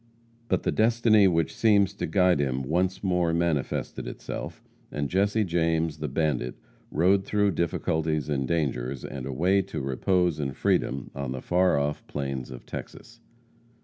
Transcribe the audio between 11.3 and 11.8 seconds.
the far